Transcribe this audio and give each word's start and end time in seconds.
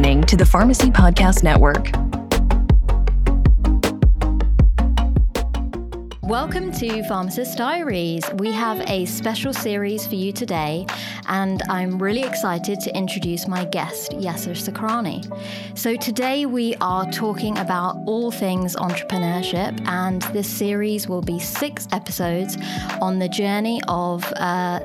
listening 0.00 0.22
to 0.22 0.34
the 0.34 0.46
Pharmacy 0.46 0.90
Podcast 0.90 1.42
Network. 1.42 2.09
Welcome 6.30 6.70
to 6.74 7.02
Pharmacist 7.08 7.58
Diaries. 7.58 8.22
We 8.34 8.52
have 8.52 8.80
a 8.88 9.04
special 9.04 9.52
series 9.52 10.06
for 10.06 10.14
you 10.14 10.30
today, 10.30 10.86
and 11.26 11.60
I'm 11.68 12.00
really 12.00 12.22
excited 12.22 12.78
to 12.82 12.96
introduce 12.96 13.48
my 13.48 13.64
guest, 13.64 14.12
Yasir 14.12 14.54
Sacranie. 14.54 15.26
So, 15.76 15.96
today 15.96 16.46
we 16.46 16.76
are 16.76 17.10
talking 17.10 17.58
about 17.58 17.96
all 18.06 18.30
things 18.30 18.76
entrepreneurship, 18.76 19.84
and 19.88 20.22
this 20.32 20.48
series 20.48 21.08
will 21.08 21.20
be 21.20 21.40
six 21.40 21.88
episodes 21.90 22.56
on 23.02 23.18
the 23.18 23.28
journey 23.28 23.80
of 23.88 24.22
uh, 24.36 24.78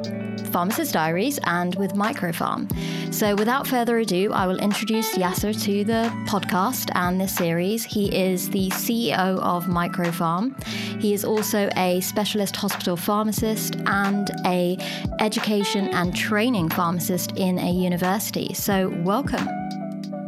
Pharmacist 0.52 0.93
Diaries 0.93 1.39
and 1.43 1.75
with 1.75 1.93
MicroPharm. 1.93 2.73
So, 3.13 3.35
without 3.35 3.67
further 3.67 3.99
ado, 3.99 4.34
I 4.34 4.48
will 4.48 4.57
introduce 4.57 5.13
Yasir 5.13 5.53
to 5.66 5.84
the 5.84 6.12
podcast 6.27 6.89
and 6.95 7.21
this 7.21 7.35
series. 7.35 7.84
He 7.84 8.07
is 8.17 8.49
the 8.49 8.70
CEO 8.71 9.38
of 9.39 9.66
MicroPharm. 9.66 10.59
He 10.99 11.13
is 11.13 11.23
also 11.23 11.34
a 11.75 12.02
specialist 12.02 12.55
hospital 12.55 12.95
pharmacist 12.95 13.75
and 13.85 14.30
a 14.45 14.77
education 15.20 15.88
and 15.89 16.16
training 16.16 16.70
pharmacist 16.70 17.34
in 17.38 17.59
a 17.59 17.71
university. 17.71 18.53
So, 18.53 18.89
welcome. 19.03 19.48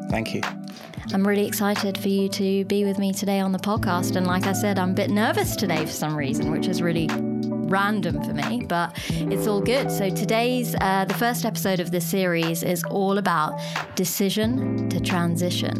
Thank 0.09 0.33
you. 0.33 0.41
I'm 1.13 1.25
really 1.25 1.47
excited 1.47 1.97
for 1.97 2.09
you 2.09 2.27
to 2.29 2.65
be 2.65 2.83
with 2.83 2.99
me 2.99 3.13
today 3.13 3.39
on 3.39 3.51
the 3.51 3.59
podcast. 3.59 4.15
And 4.15 4.27
like 4.27 4.45
I 4.45 4.53
said, 4.53 4.77
I'm 4.77 4.91
a 4.91 4.93
bit 4.93 5.09
nervous 5.09 5.55
today 5.55 5.85
for 5.85 5.91
some 5.91 6.15
reason, 6.15 6.51
which 6.51 6.67
is 6.67 6.81
really 6.81 7.07
random 7.67 8.23
for 8.23 8.33
me, 8.33 8.63
but 8.67 8.91
it's 9.09 9.47
all 9.47 9.61
good. 9.61 9.91
So 9.91 10.09
today's 10.09 10.75
uh, 10.81 11.05
the 11.05 11.13
first 11.13 11.45
episode 11.45 11.79
of 11.79 11.91
this 11.91 12.05
series 12.05 12.63
is 12.63 12.83
all 12.85 13.17
about 13.17 13.59
decision 13.95 14.89
to 14.89 14.99
transition. 14.99 15.75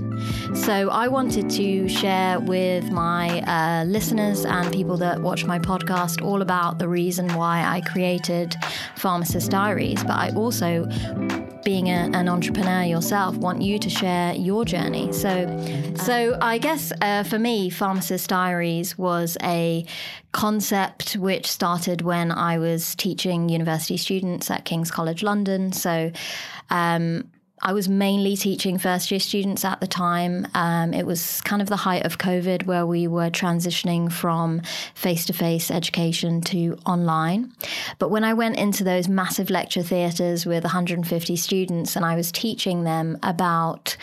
So 0.56 0.90
I 0.90 1.08
wanted 1.08 1.50
to 1.52 1.88
share 1.88 2.40
with 2.40 2.92
my 2.92 3.42
uh, 3.42 3.84
listeners 3.86 4.46
and 4.46 4.72
people 4.74 4.98
that 4.98 5.22
watch 5.22 5.46
my 5.46 5.60
podcast 5.60 6.22
all 6.24 6.42
about 6.42 6.80
the 6.80 6.88
reason 6.88 7.34
why 7.34 7.64
I 7.64 7.82
created 7.82 8.56
Pharmacist 8.96 9.52
Diaries, 9.52 10.04
but 10.04 10.18
I 10.18 10.30
also 10.36 10.88
being 11.68 11.90
a, 11.90 12.10
an 12.14 12.30
entrepreneur 12.30 12.84
yourself, 12.84 13.36
want 13.36 13.62
you 13.62 13.78
to 13.78 13.90
share 13.90 14.34
your 14.34 14.64
journey. 14.64 15.12
So, 15.12 15.94
so 15.98 16.38
I 16.42 16.60
guess 16.60 16.94
uh, 17.02 17.24
for 17.24 17.38
me, 17.38 17.70
Pharmacist 17.70 18.30
Diaries 18.30 18.98
was 18.98 19.36
a 19.44 19.86
concept 20.32 21.18
which 21.18 21.52
started 21.52 22.04
when 22.04 22.32
I 22.32 22.58
was 22.58 22.96
teaching 22.96 23.50
university 23.50 23.98
students 23.98 24.50
at 24.50 24.64
King's 24.64 24.92
College 24.92 25.24
London. 25.24 25.74
So, 25.74 26.14
um, 26.70 27.30
I 27.62 27.74
was 27.74 27.90
mainly 27.90 28.38
teaching 28.38 28.78
first 28.78 29.10
year 29.10 29.20
students 29.20 29.66
at 29.66 29.82
the 29.82 29.88
time. 29.88 30.48
Um, 30.54 30.94
it 30.94 31.06
was 31.06 31.42
kind 31.42 31.62
of 31.62 31.70
the 31.70 31.76
height 31.76 32.06
of 32.06 32.20
COVID 32.20 32.66
where 32.66 32.86
we 32.86 33.08
were 33.08 33.30
transitioning 33.30 34.12
from 34.12 34.62
face 34.94 35.26
to 35.26 35.34
face 35.34 35.72
education 35.72 36.42
to 36.42 36.78
online. 36.86 37.52
But 37.98 38.10
when 38.10 38.24
I 38.24 38.34
went 38.34 38.58
into 38.58 38.84
those 38.84 39.08
massive 39.08 39.50
lecture 39.50 39.82
theatres 39.82 40.46
with 40.46 40.64
150 40.64 41.36
students 41.36 41.96
and 41.96 42.06
I 42.06 42.16
was 42.16 42.32
teaching 42.32 42.84
them 42.84 43.18
about 43.24 43.98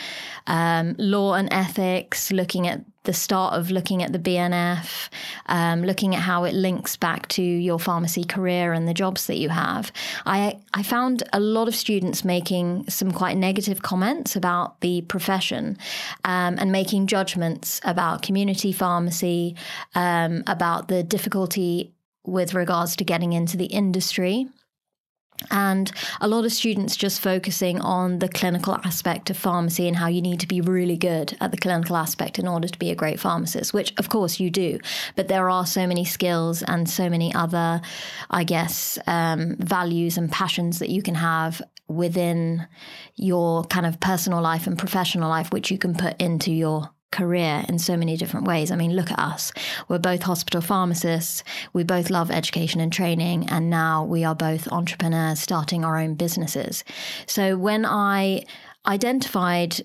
um, 0.47 0.95
law 0.99 1.35
and 1.35 1.53
ethics, 1.53 2.31
looking 2.31 2.67
at 2.67 2.85
the 3.05 3.13
start 3.13 3.55
of 3.55 3.71
looking 3.71 4.03
at 4.03 4.13
the 4.13 4.19
BNF, 4.19 5.09
um, 5.47 5.83
looking 5.83 6.15
at 6.15 6.23
how 6.23 6.45
it 6.45 6.55
links 6.55 6.97
back 6.97 7.29
to 7.29 7.43
your 7.43 7.79
pharmacy 7.79 8.25
career 8.25 8.73
and 8.73 8.89
the 8.89 8.95
jobs 8.95 9.27
that 9.27 9.37
you 9.37 9.51
have, 9.51 9.93
I, 10.25 10.59
I 10.73 10.83
found 10.83 11.23
a 11.33 11.41
lot 11.41 11.69
of 11.69 11.75
students 11.75 12.25
making 12.25 12.89
some 12.89 13.13
quite 13.13 13.37
negative 13.37 13.83
comments 13.83 14.37
about 14.37 14.81
the 14.81 15.03
profession 15.03 15.77
um, 16.25 16.57
and 16.59 16.73
making 16.73 17.07
judgments 17.07 17.81
about 17.85 18.23
community 18.23 18.73
pharmacy, 18.73 19.55
um, 19.95 20.43
about 20.47 20.89
the 20.89 21.03
difficulty 21.03 21.93
with 22.27 22.55
regards 22.55 22.97
to 22.97 23.05
getting 23.05 23.35
into 23.35 23.59
the 23.59 23.67
industry 23.67 24.49
and 25.51 25.91
a 26.21 26.29
lot 26.29 26.45
of 26.45 26.53
students 26.53 26.97
just 26.97 27.21
focusing 27.21 27.81
on 27.81 28.19
the 28.19 28.29
clinical 28.29 28.75
aspect 28.85 29.31
of 29.31 29.37
pharmacy 29.37 29.89
and 29.89 29.97
how 29.97 30.09
you 30.09 30.23
need 30.23 30.41
to 30.41 30.47
be 30.47 30.61
really 30.61 30.97
good 30.97 31.37
at 31.41 31.51
the 31.51 31.57
clinical 31.57 31.97
aspect 31.97 32.39
in 32.39 32.49
order 32.49 32.69
to 32.69 32.79
be 32.79 32.91
a 32.91 32.95
great 32.95 33.21
pharmacist, 33.21 33.73
which 33.73 33.93
of 33.99 34.09
course 34.09 34.41
you 34.41 34.51
do. 34.51 34.79
But 35.17 35.29
there 35.29 35.51
are 35.51 35.67
so 35.67 35.87
many 35.87 36.05
skills 36.05 36.63
and 36.63 36.89
so 36.89 37.09
many 37.09 37.35
other, 37.35 37.81
I 38.31 38.45
guess, 38.45 38.99
um, 39.07 39.57
values 39.59 40.17
and 40.19 40.31
passions 40.31 40.79
that 40.79 40.91
you 40.91 41.03
can 41.03 41.15
have 41.15 41.63
within 41.87 42.67
your 43.17 43.65
kind 43.65 43.87
of 43.87 44.01
personal 44.01 44.41
life 44.41 44.67
and 44.67 44.79
professional 44.79 45.29
life, 45.29 45.53
which 45.53 45.71
you 45.71 45.79
can 45.79 45.95
put 45.95 46.21
into 46.21 46.53
your 46.53 46.91
career 47.13 47.65
in 47.69 47.79
so 47.79 47.97
many 47.97 48.17
different 48.17 48.47
ways. 48.47 48.71
I 48.71 48.77
mean, 48.77 48.95
look 48.95 49.11
at 49.11 49.19
us. 49.19 49.53
We're 49.89 49.99
both 49.99 50.23
hospital 50.23 50.61
pharmacists. 50.61 51.45
We 51.73 51.85
both 51.85 52.11
love 52.11 52.31
education 52.31 52.81
and 52.81 52.93
training. 52.93 53.49
And 53.51 53.71
now 53.71 54.05
we 54.05 54.25
are 54.25 54.35
both 54.35 54.67
entrepreneurs 54.73 55.41
starting 55.41 55.85
our 55.85 55.97
own 55.97 56.15
businesses. 56.15 56.85
So 57.27 57.57
when 57.57 57.85
I 57.87 58.45
identified 58.87 59.81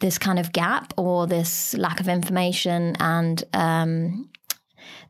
this 0.00 0.18
kind 0.18 0.38
of 0.38 0.52
gap 0.52 0.92
or 0.96 1.26
this 1.26 1.74
lack 1.74 2.00
of 2.00 2.08
information 2.08 2.96
and 2.98 3.42
um, 3.54 4.28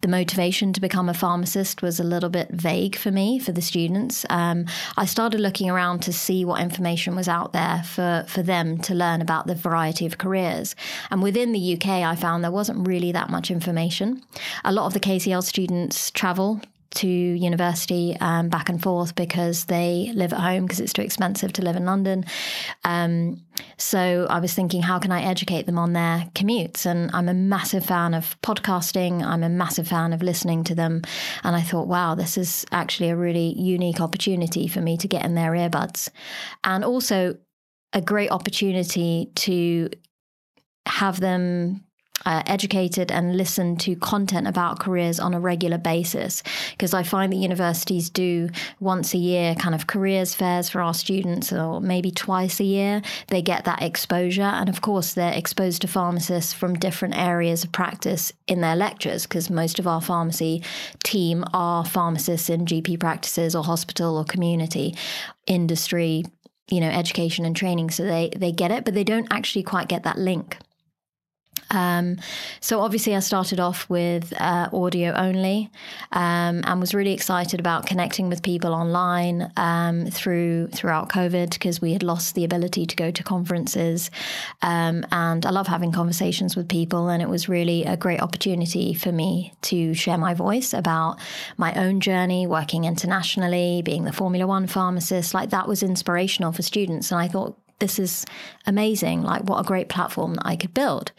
the 0.00 0.08
motivation 0.08 0.72
to 0.72 0.80
become 0.80 1.08
a 1.08 1.14
pharmacist 1.14 1.82
was 1.82 1.98
a 1.98 2.04
little 2.04 2.30
bit 2.30 2.48
vague 2.50 2.96
for 2.96 3.10
me, 3.10 3.38
for 3.38 3.52
the 3.52 3.62
students. 3.62 4.26
Um, 4.30 4.66
I 4.96 5.06
started 5.06 5.40
looking 5.40 5.70
around 5.70 6.00
to 6.02 6.12
see 6.12 6.44
what 6.44 6.60
information 6.60 7.16
was 7.16 7.28
out 7.28 7.52
there 7.52 7.82
for, 7.84 8.24
for 8.28 8.42
them 8.42 8.78
to 8.82 8.94
learn 8.94 9.20
about 9.20 9.46
the 9.46 9.54
variety 9.54 10.06
of 10.06 10.18
careers. 10.18 10.76
And 11.10 11.22
within 11.22 11.52
the 11.52 11.74
UK, 11.74 11.88
I 11.88 12.16
found 12.16 12.44
there 12.44 12.50
wasn't 12.50 12.86
really 12.86 13.12
that 13.12 13.30
much 13.30 13.50
information. 13.50 14.22
A 14.64 14.72
lot 14.72 14.86
of 14.86 14.94
the 14.94 15.00
KCL 15.00 15.42
students 15.44 16.10
travel 16.10 16.60
to 16.94 17.08
university 17.08 18.16
um, 18.20 18.48
back 18.48 18.68
and 18.68 18.82
forth 18.82 19.14
because 19.14 19.66
they 19.66 20.12
live 20.14 20.32
at 20.32 20.40
home 20.40 20.64
because 20.64 20.80
it's 20.80 20.92
too 20.92 21.02
expensive 21.02 21.52
to 21.54 21.62
live 21.62 21.76
in 21.76 21.84
London. 21.84 22.24
Um, 22.84 23.42
so 23.76 24.26
I 24.28 24.40
was 24.40 24.54
thinking, 24.54 24.82
how 24.82 24.98
can 24.98 25.12
I 25.12 25.22
educate 25.22 25.66
them 25.66 25.78
on 25.78 25.92
their 25.92 26.28
commutes? 26.34 26.86
And 26.86 27.10
I'm 27.12 27.28
a 27.28 27.34
massive 27.34 27.84
fan 27.84 28.14
of 28.14 28.40
podcasting. 28.42 29.22
I'm 29.22 29.42
a 29.42 29.48
massive 29.48 29.88
fan 29.88 30.12
of 30.12 30.22
listening 30.22 30.64
to 30.64 30.74
them. 30.74 31.02
And 31.42 31.54
I 31.54 31.60
thought, 31.60 31.86
wow, 31.86 32.14
this 32.14 32.36
is 32.36 32.64
actually 32.72 33.10
a 33.10 33.16
really 33.16 33.54
unique 33.58 34.00
opportunity 34.00 34.68
for 34.68 34.80
me 34.80 34.96
to 34.98 35.08
get 35.08 35.24
in 35.24 35.34
their 35.34 35.52
earbuds. 35.52 36.08
And 36.64 36.84
also 36.84 37.36
a 37.92 38.00
great 38.00 38.30
opportunity 38.30 39.30
to 39.36 39.88
have 40.86 41.20
them 41.20 41.84
uh, 42.26 42.42
educated 42.46 43.12
and 43.12 43.36
listen 43.36 43.76
to 43.76 43.94
content 43.96 44.46
about 44.46 44.80
careers 44.80 45.20
on 45.20 45.34
a 45.34 45.40
regular 45.40 45.78
basis. 45.78 46.42
Because 46.70 46.94
I 46.94 47.02
find 47.02 47.32
that 47.32 47.36
universities 47.36 48.08
do 48.08 48.48
once 48.80 49.14
a 49.14 49.18
year 49.18 49.54
kind 49.54 49.74
of 49.74 49.86
careers 49.86 50.34
fairs 50.34 50.68
for 50.68 50.80
our 50.80 50.94
students 50.94 51.52
or 51.52 51.80
maybe 51.80 52.10
twice 52.10 52.60
a 52.60 52.64
year. 52.64 53.02
They 53.28 53.42
get 53.42 53.64
that 53.64 53.82
exposure. 53.82 54.42
And 54.42 54.68
of 54.68 54.80
course 54.80 55.14
they're 55.14 55.34
exposed 55.34 55.82
to 55.82 55.88
pharmacists 55.88 56.52
from 56.52 56.74
different 56.74 57.16
areas 57.16 57.64
of 57.64 57.72
practice 57.72 58.32
in 58.46 58.60
their 58.60 58.76
lectures 58.76 59.24
because 59.24 59.50
most 59.50 59.78
of 59.78 59.86
our 59.86 60.00
pharmacy 60.00 60.62
team 61.02 61.44
are 61.52 61.84
pharmacists 61.84 62.48
in 62.48 62.64
GP 62.64 63.00
practices 63.00 63.54
or 63.54 63.64
hospital 63.64 64.16
or 64.16 64.24
community 64.24 64.94
industry 65.46 66.24
you 66.68 66.80
know 66.80 66.88
education 66.88 67.44
and 67.44 67.54
training. 67.54 67.90
So 67.90 68.04
they 68.04 68.30
they 68.34 68.50
get 68.50 68.70
it 68.70 68.86
but 68.86 68.94
they 68.94 69.04
don't 69.04 69.28
actually 69.30 69.64
quite 69.64 69.88
get 69.88 70.04
that 70.04 70.16
link 70.16 70.56
um, 71.70 72.18
so 72.60 72.80
obviously, 72.80 73.14
I 73.14 73.20
started 73.20 73.60
off 73.60 73.88
with 73.90 74.32
uh, 74.40 74.68
audio 74.72 75.12
only, 75.12 75.70
um, 76.12 76.62
and 76.64 76.80
was 76.80 76.94
really 76.94 77.12
excited 77.12 77.60
about 77.60 77.86
connecting 77.86 78.28
with 78.28 78.42
people 78.42 78.72
online 78.72 79.50
um, 79.56 80.06
through 80.06 80.68
throughout 80.68 81.08
COVID 81.08 81.52
because 81.52 81.80
we 81.80 81.92
had 81.92 82.02
lost 82.02 82.34
the 82.34 82.44
ability 82.44 82.86
to 82.86 82.96
go 82.96 83.10
to 83.10 83.22
conferences, 83.22 84.10
um, 84.62 85.04
and 85.10 85.44
I 85.44 85.50
love 85.50 85.66
having 85.66 85.92
conversations 85.92 86.56
with 86.56 86.68
people, 86.68 87.08
and 87.08 87.22
it 87.22 87.28
was 87.28 87.48
really 87.48 87.84
a 87.84 87.96
great 87.96 88.20
opportunity 88.20 88.94
for 88.94 89.12
me 89.12 89.52
to 89.62 89.94
share 89.94 90.18
my 90.18 90.34
voice 90.34 90.72
about 90.72 91.18
my 91.56 91.74
own 91.74 92.00
journey 92.00 92.46
working 92.46 92.84
internationally, 92.84 93.82
being 93.82 94.04
the 94.04 94.12
Formula 94.12 94.46
One 94.46 94.66
pharmacist. 94.66 95.34
Like 95.34 95.50
that 95.50 95.66
was 95.66 95.82
inspirational 95.82 96.52
for 96.52 96.62
students, 96.62 97.10
and 97.10 97.20
I 97.20 97.28
thought 97.28 97.58
this 97.78 97.98
is 97.98 98.24
amazing. 98.66 99.22
Like, 99.22 99.42
what 99.42 99.60
a 99.60 99.64
great 99.64 99.88
platform 99.88 100.34
that 100.34 100.46
I 100.46 100.56
could 100.56 100.74
build. 100.74 101.12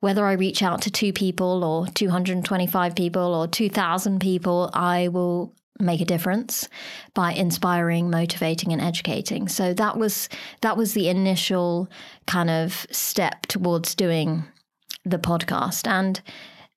Whether 0.00 0.24
I 0.24 0.32
reach 0.32 0.62
out 0.62 0.82
to 0.82 0.90
two 0.90 1.12
people 1.12 1.64
or 1.64 1.86
225 1.88 2.94
people 2.94 3.34
or 3.34 3.46
2,000 3.46 4.20
people, 4.20 4.70
I 4.72 5.08
will 5.08 5.54
make 5.78 6.00
a 6.00 6.04
difference 6.04 6.68
by 7.14 7.32
inspiring 7.32 8.10
motivating 8.10 8.72
and 8.72 8.82
educating 8.82 9.48
so 9.48 9.72
that 9.72 9.96
was 9.96 10.28
that 10.60 10.76
was 10.76 10.92
the 10.92 11.08
initial 11.08 11.88
kind 12.26 12.50
of 12.50 12.86
step 12.90 13.46
towards 13.46 13.94
doing 13.94 14.44
the 15.06 15.18
podcast 15.18 15.86
and 15.86 16.20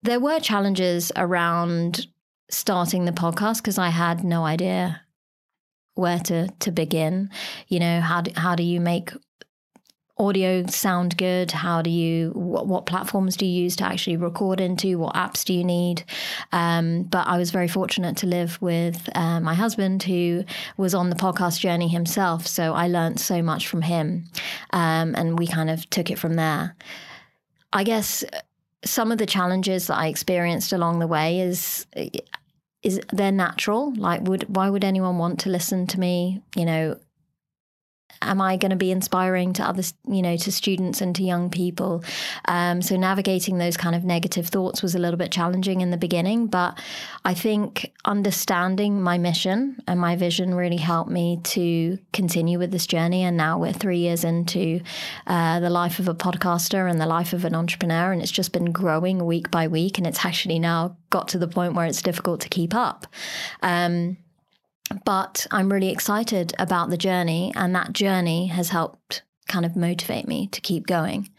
there 0.04 0.20
were 0.20 0.40
challenges 0.40 1.12
around 1.16 2.06
starting 2.50 3.06
the 3.06 3.12
podcast 3.12 3.58
because 3.58 3.80
i 3.80 3.90
had 3.90 4.24
no 4.24 4.46
idea 4.46 5.02
where 5.96 6.20
to 6.20 6.48
to 6.60 6.72
begin 6.72 7.30
you 7.68 7.80
know 7.80 8.02
how 8.02 8.22
do, 8.22 8.32
how 8.36 8.56
do 8.56 8.64
you 8.64 8.80
make 8.80 9.12
audio 10.22 10.64
sound 10.68 11.18
good? 11.18 11.52
How 11.52 11.82
do 11.82 11.90
you, 11.90 12.30
what, 12.36 12.68
what, 12.68 12.86
platforms 12.86 13.36
do 13.36 13.46
you 13.46 13.64
use 13.64 13.76
to 13.78 13.86
actually 13.86 14.18
record 14.18 14.62
into? 14.62 15.00
What 15.00 15.16
apps 15.16 15.44
do 15.44 15.54
you 15.54 15.64
need? 15.64 16.04
Um, 16.52 17.04
but 17.04 17.28
I 17.28 17.38
was 17.38 17.50
very 17.50 17.68
fortunate 17.68 18.18
to 18.18 18.28
live 18.28 18.62
with 18.62 19.10
uh, 19.16 19.40
my 19.40 19.56
husband 19.56 20.04
who 20.04 20.46
was 20.78 20.94
on 20.94 21.10
the 21.10 21.16
podcast 21.16 21.60
journey 21.60 21.88
himself. 21.88 22.46
So 22.46 22.74
I 22.74 22.88
learned 22.88 23.20
so 23.20 23.42
much 23.42 23.68
from 23.68 23.82
him. 23.82 24.30
Um, 24.72 25.16
and 25.16 25.40
we 25.40 25.48
kind 25.48 25.70
of 25.70 25.90
took 25.90 26.12
it 26.12 26.20
from 26.20 26.36
there. 26.36 26.76
I 27.74 27.84
guess 27.84 28.24
some 28.86 29.12
of 29.12 29.18
the 29.18 29.26
challenges 29.26 29.88
that 29.88 29.98
I 29.98 30.08
experienced 30.08 30.72
along 30.72 31.00
the 31.00 31.08
way 31.08 31.40
is 31.40 31.88
is 32.84 33.00
they're 33.12 33.32
natural. 33.32 33.94
Like, 33.96 34.22
would 34.24 34.56
why 34.56 34.70
would 34.70 34.84
anyone 34.84 35.18
want 35.18 35.40
to 35.42 35.50
listen 35.50 35.88
to 35.88 36.00
me? 36.00 36.42
You 36.56 36.66
know, 36.66 37.00
am 38.22 38.42
I 38.42 38.58
going 38.58 38.72
to 38.72 38.76
be 38.76 38.92
inspiring 38.92 39.54
to 39.54 39.64
others, 39.64 39.94
you 40.08 40.22
know, 40.22 40.38
to 40.38 40.52
students 40.52 41.02
and 41.02 41.16
to 41.16 41.24
young 41.24 41.50
people? 41.50 42.04
Um, 42.46 42.82
so 42.82 42.96
navigating 42.96 43.58
those 43.58 43.78
kind 43.78 43.96
of 43.96 44.04
negative 44.04 44.48
thoughts 44.48 44.82
was 44.82 44.96
a 44.96 45.00
little 45.00 45.18
bit 45.18 45.32
challenging 45.32 45.82
in 45.82 45.92
the 45.92 45.98
beginning, 45.98 46.48
but 46.48 46.80
I 47.26 47.34
think 47.34 47.92
understanding 48.06 49.02
my 49.02 49.18
mission 49.18 49.82
and 49.88 50.00
my 50.00 50.16
vision 50.16 50.56
really 50.56 50.78
helped 50.78 51.12
me 51.12 51.40
to 51.44 51.98
continue 52.14 52.60
with 52.60 52.72
this 52.72 52.88
journey. 52.88 53.24
And 53.24 53.38
now 53.38 53.60
we're 53.60 53.74
three 53.74 54.00
years 54.00 54.24
into 54.24 54.82
uh, 55.28 55.60
the 55.60 55.70
life 55.70 56.00
of 56.00 56.08
a 56.08 56.16
podcaster 56.16 56.90
and 56.90 57.00
the 57.00 57.06
life 57.06 57.34
of 57.34 57.46
an 57.46 57.56
entrepreneur, 57.56 58.12
and 58.12 58.22
it's 58.22 58.32
just 58.32 58.52
been 58.52 58.72
growing 58.72 59.26
week 59.26 59.52
by 59.52 59.68
week, 59.68 59.98
and 59.98 60.08
it's 60.08 60.26
actually 60.26 60.60
now 60.60 60.96
got 61.10 61.28
to 61.30 61.38
the 61.38 61.48
point 61.48 61.74
where 61.74 61.86
it's 61.86 62.02
difficult 62.02 62.42
to 62.42 62.50
keep 62.50 62.74
up. 62.74 63.08
Um, 63.62 64.18
but 65.06 65.48
I'm 65.52 65.72
really 65.72 65.90
excited 65.90 66.54
about 66.60 66.90
the 66.90 66.98
journey, 66.98 67.52
and 67.56 67.76
that 67.76 67.94
journey 67.94 68.48
has 68.48 68.70
helped 68.70 69.24
kind 69.48 69.66
of 69.66 69.76
motivate 69.76 70.28
me 70.28 70.48
to 70.48 70.62
keep 70.62 70.88
going. 70.88 71.30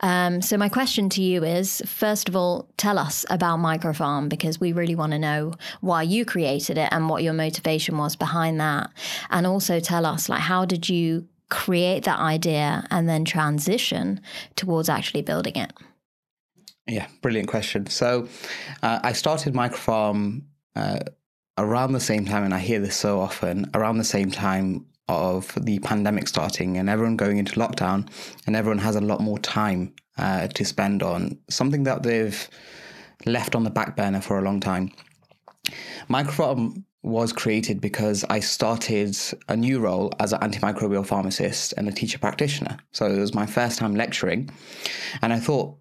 Um, 0.00 0.40
so, 0.40 0.56
my 0.56 0.68
question 0.68 1.08
to 1.10 1.22
you 1.22 1.44
is 1.44 1.82
first 1.86 2.28
of 2.28 2.34
all, 2.34 2.68
tell 2.76 2.98
us 2.98 3.24
about 3.30 3.58
MicroPharm 3.58 4.28
because 4.28 4.58
we 4.58 4.72
really 4.72 4.94
want 4.94 5.12
to 5.12 5.18
know 5.18 5.52
why 5.80 6.02
you 6.02 6.24
created 6.24 6.78
it 6.78 6.88
and 6.90 7.08
what 7.08 7.22
your 7.22 7.34
motivation 7.34 7.98
was 7.98 8.16
behind 8.16 8.60
that. 8.60 8.90
And 9.30 9.46
also 9.46 9.78
tell 9.78 10.06
us, 10.06 10.28
like, 10.28 10.40
how 10.40 10.64
did 10.64 10.88
you 10.88 11.28
create 11.50 12.04
that 12.04 12.18
idea 12.18 12.86
and 12.90 13.08
then 13.08 13.24
transition 13.24 14.20
towards 14.56 14.88
actually 14.88 15.22
building 15.22 15.56
it? 15.56 15.72
Yeah, 16.86 17.08
brilliant 17.20 17.48
question. 17.48 17.86
So, 17.86 18.28
uh, 18.82 19.00
I 19.02 19.12
started 19.12 19.54
MicroPharm. 19.54 20.42
Uh, 20.74 21.00
around 21.58 21.92
the 21.92 22.00
same 22.00 22.24
time, 22.24 22.44
and 22.44 22.54
I 22.54 22.58
hear 22.58 22.80
this 22.80 22.96
so 22.96 23.20
often, 23.20 23.70
around 23.74 23.98
the 23.98 24.04
same 24.04 24.30
time 24.30 24.86
of 25.08 25.52
the 25.60 25.80
pandemic 25.80 26.28
starting 26.28 26.76
and 26.76 26.88
everyone 26.88 27.16
going 27.16 27.38
into 27.38 27.58
lockdown, 27.58 28.08
and 28.46 28.56
everyone 28.56 28.78
has 28.78 28.96
a 28.96 29.00
lot 29.00 29.20
more 29.20 29.38
time 29.38 29.92
uh, 30.18 30.46
to 30.48 30.64
spend 30.64 31.02
on 31.02 31.38
something 31.48 31.84
that 31.84 32.02
they've 32.02 32.48
left 33.26 33.54
on 33.54 33.64
the 33.64 33.70
back 33.70 33.96
burner 33.96 34.20
for 34.20 34.38
a 34.38 34.42
long 34.42 34.60
time. 34.60 34.92
MicroPharm 36.08 36.84
was 37.02 37.32
created 37.32 37.80
because 37.80 38.24
I 38.28 38.40
started 38.40 39.16
a 39.48 39.56
new 39.56 39.80
role 39.80 40.12
as 40.20 40.32
an 40.32 40.40
antimicrobial 40.40 41.06
pharmacist 41.06 41.72
and 41.76 41.88
a 41.88 41.92
teacher 41.92 42.18
practitioner. 42.18 42.76
So 42.92 43.06
it 43.06 43.18
was 43.18 43.34
my 43.34 43.46
first 43.46 43.78
time 43.78 43.94
lecturing, 43.94 44.50
and 45.22 45.32
I 45.32 45.38
thought 45.38 45.76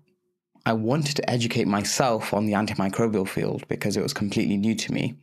I 0.65 0.74
wanted 0.74 1.15
to 1.18 1.30
educate 1.30 1.68
myself 1.68 2.33
on 2.33 2.45
the 2.45 2.54
antimicrobial 2.54 3.27
field 3.27 3.68
because 3.68 3.98
it 3.98 4.04
was 4.04 4.13
completely 4.13 4.57
new 4.57 4.75
to 4.75 4.94
me. 4.94 5.15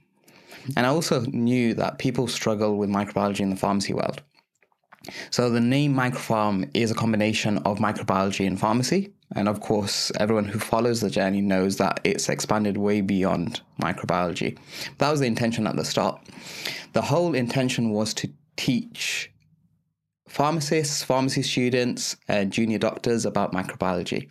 And 0.77 0.87
I 0.87 0.89
also 0.89 1.21
knew 1.27 1.75
that 1.75 1.99
people 1.99 2.27
struggle 2.27 2.77
with 2.77 2.91
microbiology 2.91 3.41
in 3.41 3.51
the 3.51 3.57
pharmacy 3.57 3.93
world. 3.93 4.23
So 5.31 5.51
the 5.51 5.61
name 5.61 5.95
MicroPharm 5.95 6.71
is 6.75 6.91
a 6.91 6.95
combination 6.95 7.59
of 7.59 7.79
microbiology 7.79 8.47
and 8.47 8.59
pharmacy. 8.59 9.13
And 9.35 9.49
of 9.49 9.61
course, 9.61 10.13
everyone 10.19 10.47
who 10.47 10.59
follows 10.59 11.01
the 11.01 11.11
journey 11.11 11.41
knows 11.41 11.77
that 11.77 12.01
it's 12.05 12.29
expanded 12.29 12.77
way 12.77 13.01
beyond 13.01 13.61
microbiology. 13.81 14.59
That 14.99 15.11
was 15.11 15.21
the 15.21 15.27
intention 15.27 15.67
at 15.67 15.77
the 15.77 15.85
start. 15.85 16.21
The 16.93 17.03
whole 17.03 17.35
intention 17.35 17.91
was 17.91 18.15
to 18.15 18.31
teach 18.57 19.31
pharmacists, 20.29 21.03
pharmacy 21.03 21.43
students, 21.43 22.17
and 22.29 22.53
junior 22.53 22.79
doctors 22.79 23.25
about 23.25 23.53
microbiology. 23.53 24.29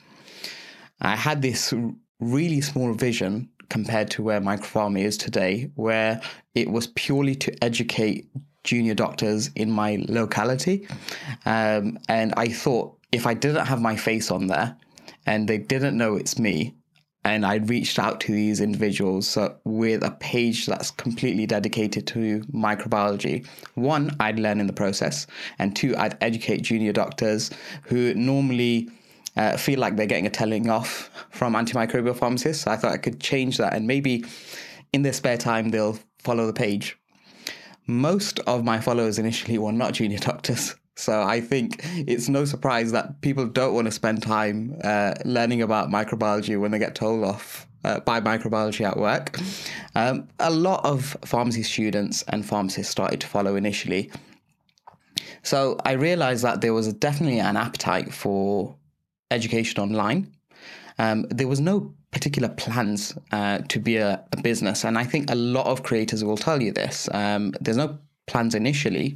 I 1.01 1.15
had 1.15 1.41
this 1.41 1.73
really 2.19 2.61
small 2.61 2.93
vision 2.93 3.49
compared 3.69 4.09
to 4.11 4.23
where 4.23 4.41
MicroPharm 4.41 4.99
is 4.99 5.17
today, 5.17 5.69
where 5.75 6.21
it 6.53 6.69
was 6.69 6.87
purely 6.87 7.35
to 7.35 7.63
educate 7.63 8.29
junior 8.63 8.93
doctors 8.93 9.49
in 9.55 9.71
my 9.71 10.03
locality. 10.07 10.87
Um, 11.45 11.99
and 12.09 12.33
I 12.37 12.47
thought 12.49 12.97
if 13.11 13.27
I 13.27 13.33
didn't 13.33 13.65
have 13.65 13.81
my 13.81 13.95
face 13.95 14.31
on 14.31 14.47
there 14.47 14.75
and 15.25 15.47
they 15.47 15.57
didn't 15.57 15.97
know 15.97 16.15
it's 16.15 16.37
me, 16.39 16.75
and 17.23 17.43
I 17.43 17.55
reached 17.55 17.97
out 17.97 18.19
to 18.21 18.31
these 18.31 18.61
individuals 18.61 19.35
uh, 19.35 19.55
with 19.63 20.03
a 20.03 20.11
page 20.11 20.67
that's 20.67 20.91
completely 20.91 21.47
dedicated 21.47 22.05
to 22.07 22.41
microbiology. 22.53 23.47
One, 23.73 24.15
I'd 24.19 24.37
learn 24.37 24.59
in 24.59 24.67
the 24.67 24.73
process, 24.73 25.25
and 25.57 25.75
two, 25.75 25.97
I'd 25.97 26.15
educate 26.21 26.61
junior 26.61 26.93
doctors 26.93 27.49
who 27.81 28.13
normally 28.13 28.91
uh, 29.37 29.57
feel 29.57 29.79
like 29.79 29.95
they're 29.95 30.05
getting 30.05 30.27
a 30.27 30.29
telling 30.29 30.69
off 30.69 31.09
from 31.29 31.53
antimicrobial 31.53 32.15
pharmacists. 32.15 32.67
I 32.67 32.75
thought 32.75 32.93
I 32.93 32.97
could 32.97 33.19
change 33.19 33.57
that 33.57 33.73
and 33.73 33.87
maybe 33.87 34.25
in 34.93 35.01
their 35.01 35.13
spare 35.13 35.37
time 35.37 35.69
they'll 35.69 35.99
follow 36.19 36.47
the 36.47 36.53
page. 36.53 36.97
Most 37.87 38.39
of 38.41 38.63
my 38.63 38.79
followers 38.79 39.19
initially 39.19 39.57
were 39.57 39.71
not 39.71 39.93
junior 39.93 40.17
doctors. 40.31 40.75
So 40.97 41.21
I 41.21 41.41
think 41.41 41.81
it's 42.07 42.29
no 42.29 42.45
surprise 42.45 42.93
that 42.93 43.19
people 43.21 43.45
don't 43.45 43.73
want 43.73 43.85
to 43.85 43.91
spend 43.91 44.23
time 44.23 44.77
uh, 44.83 45.13
learning 45.25 45.61
about 45.61 45.89
microbiology 45.89 46.59
when 46.59 46.71
they 46.71 46.79
get 46.79 46.95
told 46.95 47.25
off 47.25 47.67
uh, 47.83 47.99
by 47.99 48.21
microbiology 48.21 48.85
at 48.85 48.97
work. 48.97 49.37
Um, 49.95 50.27
a 50.39 50.49
lot 50.49 50.85
of 50.85 51.17
pharmacy 51.25 51.63
students 51.63 52.23
and 52.29 52.45
pharmacists 52.45 52.91
started 52.91 53.19
to 53.21 53.27
follow 53.27 53.57
initially. 53.57 54.09
So 55.43 55.77
I 55.85 55.91
realized 55.91 56.43
that 56.43 56.61
there 56.61 56.73
was 56.73 56.91
definitely 56.93 57.39
an 57.39 57.57
appetite 57.57 58.13
for 58.13 58.75
education 59.31 59.81
online. 59.81 60.33
Um, 60.97 61.25
there 61.29 61.47
was 61.47 61.59
no 61.59 61.93
particular 62.11 62.49
plans 62.49 63.17
uh, 63.31 63.59
to 63.67 63.79
be 63.79 63.97
a, 63.97 64.23
a, 64.31 64.41
business, 64.41 64.85
and 64.85 64.97
I 64.97 65.03
think 65.03 65.29
a 65.29 65.35
lot 65.35 65.67
of 65.67 65.83
creators 65.83 66.23
will 66.23 66.37
tell 66.37 66.61
you 66.61 66.71
this. 66.71 67.09
Um, 67.13 67.53
there's 67.59 67.77
no 67.77 67.97
plans 68.27 68.55
initially. 68.55 69.15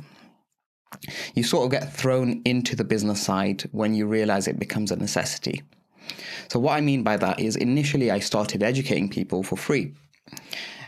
You 1.36 1.44
sort 1.44 1.66
of 1.66 1.72
get 1.72 1.94
thrown 1.94 2.42
into 2.44 2.76
the 2.76 2.84
business 2.84 3.22
side 3.22 3.64
when 3.72 3.94
you 3.94 4.08
realize 4.08 4.48
it 4.48 4.60
becomes 4.60 4.92
a 4.92 4.98
necessity. 4.98 5.62
So, 6.50 6.60
what 6.60 6.74
I 6.74 6.82
mean 6.82 7.04
by 7.04 7.16
that 7.18 7.40
is 7.40 7.56
initially 7.56 8.12
I 8.12 8.20
started 8.20 8.64
educating 8.64 9.10
people 9.10 9.44
for 9.44 9.56
free. 9.56 9.94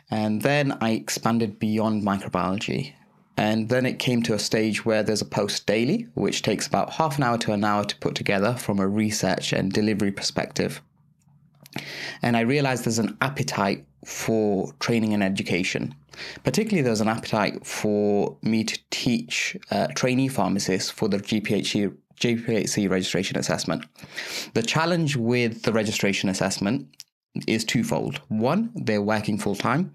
And 0.09 0.41
then 0.41 0.77
I 0.81 0.91
expanded 0.91 1.57
beyond 1.57 2.03
microbiology 2.03 2.93
and 3.41 3.69
then 3.69 3.87
it 3.87 3.97
came 3.97 4.21
to 4.21 4.35
a 4.35 4.39
stage 4.39 4.85
where 4.85 5.01
there's 5.01 5.23
a 5.23 5.25
post 5.25 5.65
daily, 5.65 6.07
which 6.13 6.43
takes 6.43 6.67
about 6.67 6.91
half 6.91 7.17
an 7.17 7.23
hour 7.23 7.39
to 7.39 7.53
an 7.53 7.63
hour 7.63 7.83
to 7.83 7.95
put 7.95 8.13
together 8.13 8.53
from 8.53 8.77
a 8.77 8.87
research 8.87 9.51
and 9.51 9.73
delivery 9.73 10.11
perspective. 10.11 10.79
And 12.21 12.37
I 12.37 12.41
realized 12.41 12.85
there's 12.85 12.99
an 12.99 13.17
appetite 13.19 13.83
for 14.05 14.71
training 14.79 15.15
and 15.15 15.23
education. 15.23 15.95
Particularly, 16.43 16.83
there's 16.83 17.01
an 17.01 17.07
appetite 17.07 17.65
for 17.65 18.37
me 18.43 18.63
to 18.63 18.77
teach 18.91 19.57
uh, 19.71 19.87
trainee 19.95 20.27
pharmacists 20.27 20.91
for 20.91 21.09
the 21.09 21.17
GPHC, 21.17 21.95
GPHC 22.19 22.91
registration 22.91 23.39
assessment. 23.39 23.85
The 24.53 24.61
challenge 24.61 25.15
with 25.15 25.63
the 25.63 25.73
registration 25.73 26.29
assessment 26.29 26.87
is 27.47 27.63
twofold. 27.63 28.19
One, 28.27 28.71
they're 28.75 29.01
working 29.01 29.37
full 29.37 29.55
time, 29.55 29.93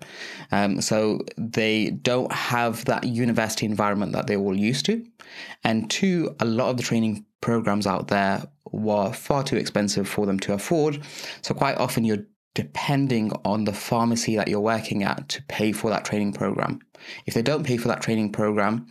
um, 0.52 0.81
so 0.81 1.21
they 1.37 1.90
don't 1.90 2.33
have 2.33 2.85
that 2.87 3.05
university 3.05 3.66
environment 3.66 4.12
that 4.12 4.26
they're 4.26 4.38
all 4.38 4.57
used 4.57 4.87
to. 4.87 5.05
And 5.64 5.90
two, 5.90 6.35
a 6.40 6.45
lot 6.45 6.71
of 6.71 6.76
the 6.76 6.83
training 6.83 7.26
programs 7.40 7.87
out 7.87 8.09
there 8.09 8.43
were 8.73 9.12
far 9.12 9.43
too 9.43 9.57
expensive 9.57 10.09
for 10.09 10.26
them 10.26 10.40
to 10.40 10.55
afford. 10.55 11.02
So 11.43 11.55
quite 11.55 11.76
often 11.76 12.05
you're 12.05 12.25
depending 12.55 13.31
on 13.45 13.64
the 13.64 13.73
pharmacy 13.73 14.35
that 14.37 14.49
you're 14.49 14.61
working 14.61 15.02
at 15.02 15.28
to 15.28 15.43
pay 15.43 15.73
for 15.73 15.90
that 15.90 16.07
training 16.07 16.33
program. 16.33 16.81
If 17.26 17.35
they 17.35 17.43
don't 17.43 17.66
pay 17.66 17.76
for 17.76 17.88
that 17.88 18.00
training 18.00 18.33
program, 18.33 18.87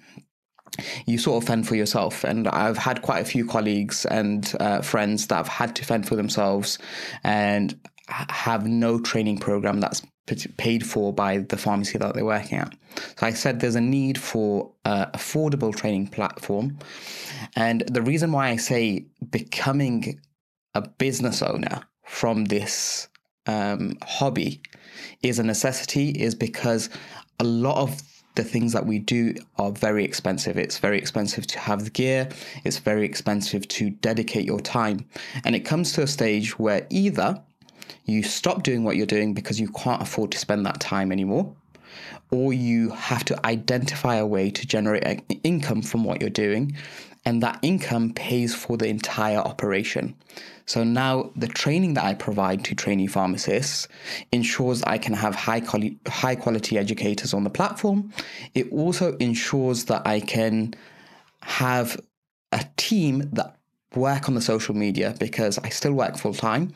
you 1.05 1.17
sort 1.17 1.41
of 1.41 1.47
fend 1.47 1.67
for 1.67 1.75
yourself. 1.75 2.23
And 2.23 2.47
I've 2.47 2.77
had 2.77 3.01
quite 3.01 3.21
a 3.21 3.25
few 3.25 3.45
colleagues 3.45 4.05
and 4.05 4.53
uh, 4.59 4.81
friends 4.81 5.27
that 5.27 5.35
have 5.35 5.47
had 5.47 5.75
to 5.77 5.85
fend 5.85 6.07
for 6.07 6.15
themselves. 6.15 6.77
And 7.23 7.75
have 8.07 8.67
no 8.67 8.99
training 8.99 9.37
program 9.37 9.79
that's 9.79 10.01
paid 10.57 10.85
for 10.85 11.13
by 11.13 11.39
the 11.39 11.57
pharmacy 11.57 11.97
that 11.97 12.13
they're 12.13 12.25
working 12.25 12.59
at. 12.59 12.73
So 13.17 13.27
I 13.27 13.31
said 13.31 13.59
there's 13.59 13.75
a 13.75 13.81
need 13.81 14.17
for 14.17 14.71
an 14.85 15.09
affordable 15.13 15.75
training 15.75 16.07
platform. 16.07 16.77
And 17.55 17.81
the 17.81 18.01
reason 18.01 18.31
why 18.31 18.49
I 18.49 18.55
say 18.57 19.05
becoming 19.29 20.19
a 20.73 20.81
business 20.81 21.41
owner 21.41 21.81
from 22.03 22.45
this 22.45 23.07
um, 23.47 23.97
hobby 24.03 24.61
is 25.21 25.39
a 25.39 25.43
necessity 25.43 26.09
is 26.09 26.35
because 26.35 26.89
a 27.39 27.43
lot 27.43 27.77
of 27.77 28.01
the 28.35 28.43
things 28.43 28.73
that 28.73 28.85
we 28.85 28.99
do 28.99 29.33
are 29.57 29.71
very 29.71 30.03
expensive. 30.03 30.57
It's 30.57 30.77
very 30.77 30.97
expensive 30.97 31.47
to 31.47 31.59
have 31.59 31.85
the 31.85 31.89
gear, 31.89 32.29
it's 32.65 32.79
very 32.79 33.05
expensive 33.05 33.67
to 33.69 33.89
dedicate 33.89 34.45
your 34.45 34.59
time. 34.59 35.05
And 35.45 35.55
it 35.55 35.61
comes 35.61 35.93
to 35.93 36.03
a 36.03 36.07
stage 36.07 36.59
where 36.59 36.85
either 36.89 37.41
you 38.05 38.23
stop 38.23 38.63
doing 38.63 38.83
what 38.83 38.95
you're 38.95 39.05
doing 39.05 39.33
because 39.33 39.59
you 39.59 39.69
can't 39.69 40.01
afford 40.01 40.31
to 40.31 40.37
spend 40.37 40.65
that 40.65 40.79
time 40.79 41.11
anymore, 41.11 41.55
or 42.31 42.53
you 42.53 42.89
have 42.91 43.25
to 43.25 43.45
identify 43.45 44.15
a 44.15 44.25
way 44.25 44.49
to 44.51 44.65
generate 44.65 45.21
income 45.43 45.81
from 45.81 46.03
what 46.03 46.21
you're 46.21 46.29
doing, 46.29 46.75
and 47.25 47.41
that 47.41 47.59
income 47.61 48.13
pays 48.13 48.53
for 48.53 48.77
the 48.77 48.87
entire 48.87 49.39
operation. 49.39 50.15
So 50.67 50.83
now 50.83 51.31
the 51.35 51.47
training 51.47 51.93
that 51.95 52.03
I 52.03 52.15
provide 52.15 52.65
to 52.65 52.75
trainee 52.75 53.07
pharmacists 53.07 53.87
ensures 54.31 54.81
I 54.83 54.97
can 54.97 55.13
have 55.13 55.35
high 55.35 55.59
quality, 55.59 55.99
high 56.07 56.35
quality 56.35 56.77
educators 56.77 57.33
on 57.33 57.43
the 57.43 57.49
platform. 57.49 58.11
It 58.55 58.71
also 58.71 59.15
ensures 59.17 59.85
that 59.85 60.05
I 60.07 60.19
can 60.19 60.73
have 61.41 61.99
a 62.51 62.65
team 62.77 63.29
that 63.33 63.57
work 63.95 64.27
on 64.27 64.35
the 64.35 64.41
social 64.41 64.75
media 64.75 65.15
because 65.19 65.57
I 65.59 65.69
still 65.69 65.93
work 65.93 66.17
full 66.17 66.33
time 66.33 66.73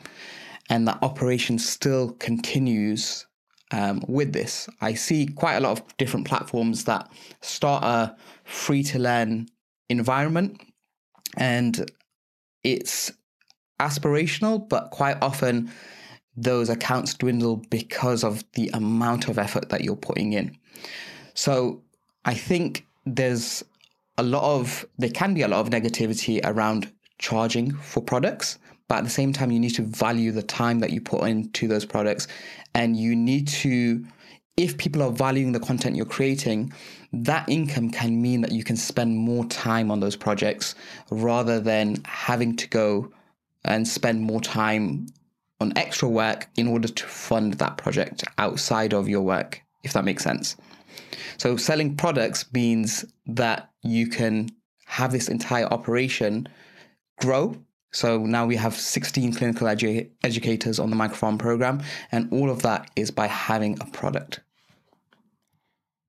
and 0.70 0.88
that 0.88 0.98
operation 1.02 1.58
still 1.58 2.12
continues 2.12 3.26
um, 3.72 4.02
with 4.08 4.32
this. 4.32 4.68
I 4.80 4.94
see 4.94 5.26
quite 5.26 5.56
a 5.56 5.60
lot 5.60 5.78
of 5.78 5.96
different 5.96 6.26
platforms 6.26 6.84
that 6.84 7.10
start 7.42 7.84
a 7.84 8.16
free 8.44 8.82
to 8.84 8.98
learn 8.98 9.48
environment 9.88 10.60
and 11.36 11.90
it's 12.64 13.12
aspirational, 13.80 14.68
but 14.68 14.90
quite 14.90 15.18
often 15.22 15.70
those 16.36 16.68
accounts 16.68 17.14
dwindle 17.14 17.56
because 17.70 18.22
of 18.24 18.44
the 18.52 18.70
amount 18.72 19.28
of 19.28 19.38
effort 19.38 19.68
that 19.70 19.82
you're 19.82 19.96
putting 19.96 20.32
in. 20.32 20.56
So 21.34 21.82
I 22.24 22.34
think 22.34 22.86
there's 23.06 23.64
a 24.18 24.22
lot 24.22 24.42
of, 24.42 24.86
there 24.98 25.10
can 25.10 25.34
be 25.34 25.42
a 25.42 25.48
lot 25.48 25.60
of 25.60 25.70
negativity 25.70 26.40
around 26.44 26.92
charging 27.18 27.72
for 27.72 28.02
products, 28.02 28.58
but 28.90 28.98
at 28.98 29.04
the 29.04 29.10
same 29.10 29.32
time, 29.32 29.52
you 29.52 29.60
need 29.60 29.76
to 29.76 29.82
value 29.82 30.32
the 30.32 30.42
time 30.42 30.80
that 30.80 30.90
you 30.90 31.00
put 31.00 31.22
into 31.22 31.68
those 31.68 31.84
products. 31.84 32.26
And 32.74 32.96
you 32.96 33.14
need 33.14 33.46
to, 33.46 34.04
if 34.56 34.76
people 34.78 35.00
are 35.00 35.12
valuing 35.12 35.52
the 35.52 35.60
content 35.60 35.94
you're 35.94 36.04
creating, 36.04 36.72
that 37.12 37.48
income 37.48 37.90
can 37.90 38.20
mean 38.20 38.40
that 38.40 38.50
you 38.50 38.64
can 38.64 38.76
spend 38.76 39.16
more 39.16 39.44
time 39.44 39.92
on 39.92 40.00
those 40.00 40.16
projects 40.16 40.74
rather 41.08 41.60
than 41.60 42.02
having 42.04 42.56
to 42.56 42.68
go 42.68 43.12
and 43.64 43.86
spend 43.86 44.22
more 44.22 44.40
time 44.40 45.06
on 45.60 45.72
extra 45.76 46.08
work 46.08 46.48
in 46.56 46.66
order 46.66 46.88
to 46.88 47.06
fund 47.06 47.54
that 47.54 47.76
project 47.76 48.24
outside 48.38 48.92
of 48.92 49.08
your 49.08 49.22
work, 49.22 49.62
if 49.84 49.92
that 49.92 50.04
makes 50.04 50.24
sense. 50.24 50.56
So, 51.38 51.56
selling 51.56 51.94
products 51.94 52.44
means 52.52 53.04
that 53.26 53.70
you 53.82 54.08
can 54.08 54.48
have 54.86 55.12
this 55.12 55.28
entire 55.28 55.66
operation 55.66 56.48
grow. 57.20 57.54
So, 57.92 58.18
now 58.18 58.46
we 58.46 58.56
have 58.56 58.76
16 58.76 59.34
clinical 59.34 59.66
edu- 59.66 60.08
educators 60.22 60.78
on 60.78 60.90
the 60.90 60.96
micropharm 60.96 61.38
program, 61.38 61.82
and 62.12 62.32
all 62.32 62.50
of 62.50 62.62
that 62.62 62.90
is 62.94 63.10
by 63.10 63.26
having 63.26 63.80
a 63.80 63.86
product. 63.86 64.40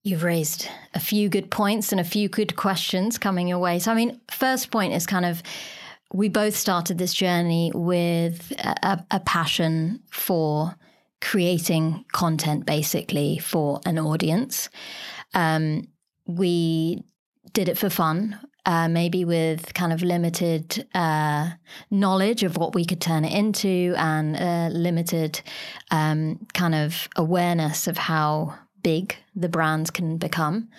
You've 0.03 0.23
raised 0.23 0.67
a 0.93 0.99
few 0.99 1.29
good 1.29 1.51
points 1.51 1.91
and 1.91 2.01
a 2.01 2.03
few 2.03 2.27
good 2.27 2.55
questions 2.55 3.17
coming 3.17 3.47
your 3.47 3.59
way. 3.59 3.79
So, 3.79 3.91
I 3.91 3.95
mean, 3.95 4.19
first 4.29 4.71
point 4.71 4.93
is 4.93 5.05
kind 5.05 5.25
of 5.25 5.43
we 6.13 6.29
both 6.29 6.55
started 6.55 6.97
this 6.97 7.13
journey 7.13 7.71
with 7.73 8.51
a, 8.59 9.03
a, 9.11 9.19
passion 9.21 10.01
for 10.09 10.75
creating 11.21 12.03
content 12.11 12.65
basically 12.65 13.37
for 13.37 13.79
an 13.85 13.97
audience. 13.97 14.69
Um, 15.33 15.87
we 16.25 17.03
did 17.53 17.69
it 17.69 17.77
for 17.77 17.89
fun, 17.89 18.39
uh, 18.65 18.87
maybe 18.87 19.25
with 19.25 19.73
kind 19.73 19.91
of 19.91 20.03
limited 20.03 20.87
uh, 20.93 21.49
knowledge 21.89 22.43
of 22.43 22.57
what 22.57 22.75
we 22.75 22.85
could 22.85 23.01
turn 23.01 23.25
it 23.25 23.33
into 23.33 23.93
and 23.97 24.35
uh, 24.35 24.69
limited 24.75 25.41
um, 25.89 26.45
kind 26.53 26.75
of 26.75 27.07
awareness 27.15 27.87
of 27.87 27.97
how 27.97 28.53
big 28.83 29.15
the 29.35 29.49
brands 29.49 29.89
can 29.89 30.17
become. 30.17 30.69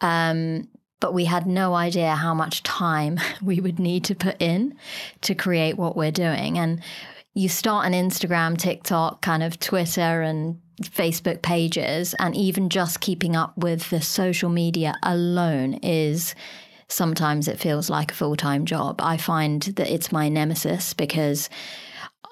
Um, 0.00 0.68
but 1.00 1.12
we 1.12 1.26
had 1.26 1.46
no 1.46 1.74
idea 1.74 2.14
how 2.14 2.32
much 2.32 2.62
time 2.62 3.20
we 3.42 3.60
would 3.60 3.78
need 3.78 4.04
to 4.04 4.14
put 4.14 4.40
in 4.40 4.76
to 5.22 5.34
create 5.34 5.76
what 5.76 5.96
we're 5.96 6.10
doing. 6.10 6.58
And 6.58 6.82
you 7.34 7.50
start 7.50 7.86
an 7.86 7.92
Instagram, 7.92 8.56
TikTok, 8.56 9.20
kind 9.20 9.42
of 9.42 9.60
Twitter 9.60 10.22
and 10.22 10.58
Facebook 10.82 11.42
pages, 11.42 12.14
and 12.18 12.34
even 12.34 12.70
just 12.70 13.00
keeping 13.00 13.36
up 13.36 13.56
with 13.58 13.90
the 13.90 14.00
social 14.00 14.48
media 14.48 14.94
alone 15.02 15.74
is 15.82 16.34
sometimes 16.88 17.48
it 17.48 17.58
feels 17.58 17.90
like 17.90 18.12
a 18.12 18.14
full 18.14 18.36
time 18.36 18.64
job. 18.64 19.00
I 19.02 19.16
find 19.16 19.62
that 19.62 19.92
it's 19.92 20.12
my 20.12 20.28
nemesis 20.28 20.94
because 20.94 21.48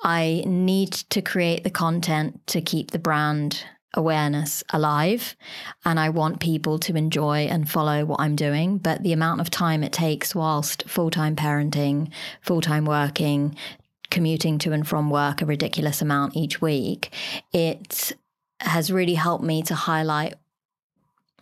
I 0.03 0.43
need 0.47 0.93
to 0.93 1.23
create 1.23 1.65
the 1.65 1.71
content 1.71 2.47
to 2.49 2.61
keep 2.61 2.91
the 2.91 2.99
brand 2.99 3.65
awareness 3.97 4.65
alive 4.73 5.37
and 5.85 6.01
I 6.01 6.09
want 6.09 6.41
people 6.41 6.79
to 6.81 6.97
enjoy 6.97 7.47
and 7.47 7.71
follow 7.71 8.05
what 8.05 8.21
I'm 8.21 8.37
doing. 8.37 8.79
But 8.79 9.03
the 9.03 9.13
amount 9.13 9.41
of 9.41 9.51
time 9.51 9.83
it 9.83 9.93
takes 9.93 10.35
whilst 10.35 10.89
full 10.89 11.11
time 11.11 11.37
parenting, 11.37 12.11
full 12.43 12.61
time 12.61 12.85
working, 12.85 13.57
commuting 14.11 14.59
to 14.59 14.73
and 14.73 14.87
from 14.87 15.11
work 15.11 15.43
a 15.43 15.47
ridiculous 15.47 16.03
amount 16.03 16.37
each 16.37 16.61
week, 16.61 17.13
it 17.53 18.13
has 18.61 18.91
really 18.91 19.15
helped 19.15 19.45
me 19.45 19.63
to 19.63 19.75
highlight 19.75 20.35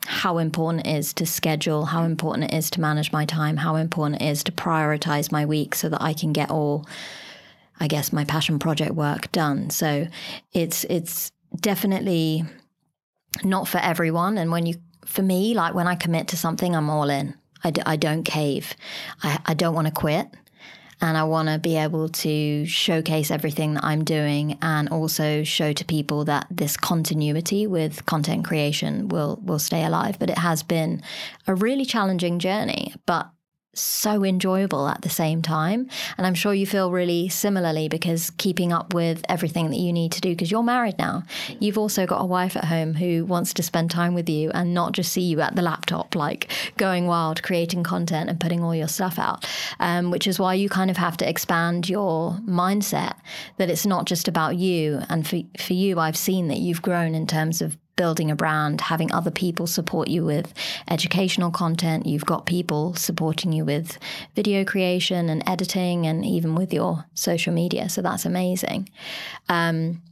how 0.06 0.38
important 0.38 0.87
it 0.87 0.97
is 0.97 1.12
to 1.14 1.26
schedule, 1.26 1.87
how 1.87 2.04
important 2.04 2.52
it 2.52 2.56
is 2.56 2.71
to 2.71 2.80
manage 2.80 3.12
my 3.12 3.25
time, 3.25 3.59
how 3.59 3.76
important 3.76 4.21
it 4.21 4.26
is 4.26 4.42
to 4.44 4.52
prioritize 4.52 5.30
my 5.30 5.44
week 5.44 5.75
so 5.75 5.88
that 5.88 6.02
I 6.02 6.12
can 6.12 6.32
get 6.32 6.50
all 6.50 6.87
I 7.80 7.88
guess 7.88 8.12
my 8.12 8.25
passion 8.25 8.61
project 8.61 8.92
work 8.92 9.32
done. 9.32 9.71
So 9.71 10.06
it's 10.52 10.85
it's 10.85 11.32
definitely 11.61 12.44
not 13.42 13.66
for 13.66 13.78
everyone. 13.78 14.38
And 14.38 14.52
when 14.52 14.66
you, 14.66 14.76
for 15.04 15.23
me, 15.23 15.54
like 15.54 15.75
when 15.75 15.88
I 15.88 15.97
commit 15.97 16.28
to 16.28 16.37
something, 16.37 16.76
I'm 16.76 16.88
all 16.88 17.11
in. 17.11 17.35
I 17.64 17.71
d- 17.71 17.82
I 17.85 17.97
don't 17.97 18.23
cave. 18.23 18.75
I, 19.23 19.40
I 19.47 19.54
don't 19.54 19.75
want 19.75 19.88
to 19.88 19.92
quit. 19.92 20.28
And 21.02 21.18
I 21.18 21.25
want 21.25 21.49
to 21.49 21.59
be 21.59 21.76
able 21.76 22.09
to 22.09 22.64
showcase 22.64 23.32
everything 23.32 23.75
that 23.75 23.85
I'm 23.85 24.04
doing 24.04 24.56
and 24.62 24.88
also 24.88 25.42
show 25.42 25.73
to 25.73 25.85
people 25.85 26.25
that 26.26 26.47
this 26.49 26.76
continuity 26.76 27.66
with 27.66 28.06
content 28.06 28.44
creation 28.44 29.09
will, 29.09 29.40
will 29.42 29.59
stay 29.59 29.85
alive. 29.85 30.21
But 30.21 30.30
it 30.30 30.38
has 30.38 30.62
been 30.62 31.02
a 31.49 31.56
really 31.56 31.85
challenging 31.85 32.38
journey. 32.38 32.94
But 33.04 33.28
so 33.75 34.23
enjoyable 34.25 34.87
at 34.87 35.02
the 35.02 35.09
same 35.09 35.41
time. 35.41 35.88
And 36.19 36.26
I'm 36.26 36.35
sure 36.35 36.52
you 36.52 36.67
feel 36.67 36.91
really 36.91 37.29
similarly 37.29 37.88
because 37.88 38.31
keeping 38.37 38.73
up 38.73 38.93
with 38.93 39.23
everything 39.29 39.71
that 39.71 39.79
you 39.79 39.93
need 39.93 40.12
to 40.12 40.21
do, 40.21 40.31
because 40.31 40.50
you're 40.50 40.62
married 40.62 40.99
now, 40.99 41.23
you've 41.59 41.79
also 41.79 42.07
got 42.07 42.21
a 42.21 42.26
wife 42.26 42.57
at 42.57 42.67
home 42.67 42.95
who 42.95 43.25
wants 43.25 43.55
to 43.55 43.62
spend 43.62 43.91
time 43.91 44.14
with 44.14 44.29
you 44.29 44.50
and 44.50 44.75
not 44.75 44.93
just 44.93 45.12
see 45.12 45.23
you 45.23 45.41
at 45.41 45.57
the 45.57 45.62
laptop, 45.62 46.14
like 46.14 46.50
going 46.76 47.07
wild, 47.07 47.43
creating 47.43 47.83
content 47.83 48.29
and 48.29 48.41
putting 48.41 48.62
all 48.62 48.75
your 48.75 48.88
stuff 48.88 49.19
out, 49.19 49.47
um, 49.81 50.11
which 50.11 50.26
is 50.26 50.38
why 50.38 50.55
you 50.55 50.69
kind 50.69 50.91
of 50.91 50.97
have 50.97 51.17
to 51.17 51.29
expand 51.29 51.88
your 51.88 52.33
mindset 52.47 53.14
that 53.57 53.71
it's 53.71 53.87
not 53.87 54.05
just 54.05 54.29
about 54.29 54.57
you. 54.57 55.00
And 55.09 55.26
for, 55.26 55.41
for 55.59 55.73
you, 55.73 55.99
I've 55.99 56.17
seen 56.17 56.49
that 56.49 56.59
you've 56.59 56.83
grown 56.83 57.14
in 57.14 57.26
terms 57.26 57.62
of 57.62 57.79
building 57.97 58.31
a 58.31 58.37
brand, 58.37 58.81
having 58.81 59.13
other 59.13 59.31
people 59.31 59.67
support 59.67 60.09
you 60.09 60.25
with 60.25 60.53
educational 60.89 61.51
content. 61.51 62.07
You've 62.07 62.27
got 62.27 62.47
people 62.47 62.95
supporting 62.95 63.53
you 63.53 63.65
with 63.65 63.99
video 64.35 64.65
creation 64.65 65.29
and 65.29 65.43
editing, 65.47 66.07
and 66.07 66.25
even 66.25 66.55
with 66.55 66.73
your 66.73 67.05
social 67.15 67.53
media. 67.53 67.89
So 67.89 68.03
that's 68.03 68.25
amazing. 68.25 68.89
Um, 69.49 70.03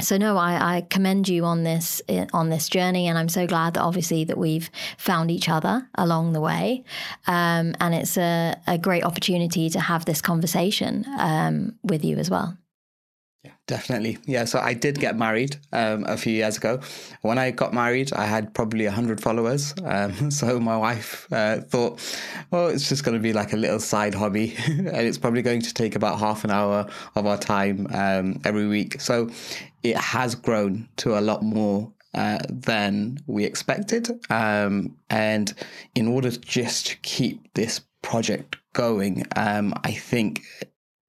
so 0.00 0.18
no, 0.18 0.36
I, 0.36 0.76
I, 0.76 0.80
commend 0.82 1.26
you 1.28 1.44
on 1.44 1.64
this 1.64 2.02
on 2.34 2.50
this 2.50 2.68
journey, 2.68 3.08
and 3.08 3.16
I'm 3.16 3.30
so 3.30 3.46
glad 3.46 3.74
that 3.74 3.80
obviously 3.80 4.24
that 4.24 4.36
we've 4.36 4.70
found 4.98 5.30
each 5.30 5.48
other 5.48 5.88
along 5.94 6.32
the 6.32 6.40
way, 6.40 6.84
um, 7.26 7.74
and 7.80 7.94
it's 7.94 8.18
a, 8.18 8.56
a, 8.66 8.76
great 8.76 9.04
opportunity 9.04 9.70
to 9.70 9.80
have 9.80 10.04
this 10.04 10.20
conversation 10.20 11.06
um, 11.18 11.78
with 11.82 12.04
you 12.04 12.18
as 12.18 12.28
well. 12.28 12.58
Definitely. 13.66 14.18
Yeah. 14.26 14.44
So 14.44 14.60
I 14.60 14.74
did 14.74 14.98
get 14.98 15.16
married 15.16 15.56
um, 15.72 16.04
a 16.06 16.16
few 16.16 16.32
years 16.32 16.56
ago. 16.56 16.80
When 17.22 17.38
I 17.38 17.50
got 17.50 17.74
married, 17.74 18.12
I 18.12 18.24
had 18.24 18.54
probably 18.54 18.84
100 18.84 19.20
followers. 19.20 19.74
Um, 19.84 20.30
so 20.30 20.60
my 20.60 20.76
wife 20.76 21.26
uh, 21.32 21.60
thought, 21.60 22.00
well, 22.50 22.68
it's 22.68 22.88
just 22.88 23.04
going 23.04 23.16
to 23.16 23.22
be 23.22 23.32
like 23.32 23.52
a 23.52 23.56
little 23.56 23.80
side 23.80 24.14
hobby. 24.14 24.54
and 24.66 24.88
it's 24.88 25.18
probably 25.18 25.42
going 25.42 25.62
to 25.62 25.74
take 25.74 25.96
about 25.96 26.18
half 26.18 26.44
an 26.44 26.50
hour 26.50 26.86
of 27.14 27.26
our 27.26 27.38
time 27.38 27.86
um, 27.92 28.40
every 28.44 28.66
week. 28.66 29.00
So 29.00 29.30
it 29.82 29.96
has 29.96 30.34
grown 30.34 30.88
to 30.98 31.18
a 31.18 31.20
lot 31.20 31.42
more 31.42 31.92
uh, 32.14 32.38
than 32.48 33.18
we 33.26 33.44
expected. 33.44 34.08
Um, 34.30 34.96
and 35.10 35.52
in 35.94 36.08
order 36.08 36.30
to 36.30 36.40
just 36.40 37.00
keep 37.02 37.52
this 37.54 37.80
project 38.02 38.56
going, 38.72 39.24
um, 39.36 39.74
I 39.84 39.92
think 39.92 40.42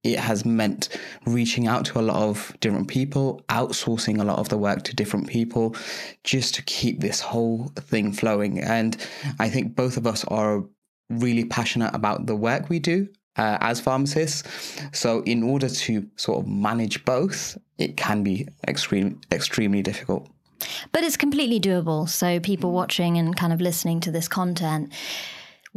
it 0.03 0.19
has 0.19 0.45
meant 0.45 0.89
reaching 1.25 1.67
out 1.67 1.85
to 1.85 1.99
a 1.99 2.01
lot 2.01 2.17
of 2.17 2.55
different 2.59 2.87
people, 2.87 3.41
outsourcing 3.49 4.19
a 4.19 4.23
lot 4.23 4.39
of 4.39 4.49
the 4.49 4.57
work 4.57 4.83
to 4.83 4.95
different 4.95 5.27
people, 5.27 5.75
just 6.23 6.55
to 6.55 6.61
keep 6.63 6.99
this 6.99 7.19
whole 7.19 7.71
thing 7.75 8.13
flowing. 8.13 8.59
And 8.59 8.95
I 9.39 9.49
think 9.49 9.75
both 9.75 9.97
of 9.97 10.07
us 10.07 10.23
are 10.25 10.63
really 11.09 11.45
passionate 11.45 11.93
about 11.93 12.25
the 12.25 12.35
work 12.35 12.69
we 12.69 12.79
do 12.79 13.07
uh, 13.37 13.57
as 13.61 13.79
pharmacists. 13.79 14.43
So, 14.91 15.21
in 15.23 15.43
order 15.43 15.69
to 15.69 16.07
sort 16.15 16.39
of 16.39 16.47
manage 16.47 17.03
both, 17.05 17.57
it 17.77 17.97
can 17.97 18.23
be 18.23 18.47
extreme, 18.67 19.21
extremely 19.31 19.81
difficult. 19.81 20.27
But 20.91 21.03
it's 21.03 21.17
completely 21.17 21.59
doable. 21.59 22.09
So, 22.09 22.39
people 22.39 22.71
watching 22.71 23.17
and 23.17 23.35
kind 23.35 23.53
of 23.53 23.61
listening 23.61 23.99
to 24.01 24.11
this 24.11 24.27
content, 24.27 24.91